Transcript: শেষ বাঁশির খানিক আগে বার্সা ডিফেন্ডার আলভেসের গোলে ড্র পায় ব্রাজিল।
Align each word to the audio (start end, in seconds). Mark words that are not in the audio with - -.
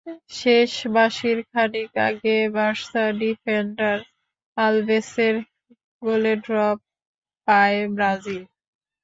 শেষ 0.35 0.71
বাঁশির 0.95 1.39
খানিক 1.51 1.91
আগে 2.07 2.37
বার্সা 2.55 3.03
ডিফেন্ডার 3.21 3.97
আলভেসের 4.57 5.35
গোলে 6.01 6.33
ড্র 6.43 6.55
পায় 7.47 7.79
ব্রাজিল। 7.95 8.43